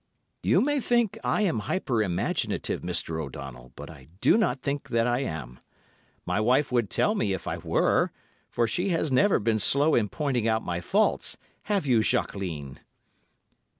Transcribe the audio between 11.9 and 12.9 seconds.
Jacqueline?"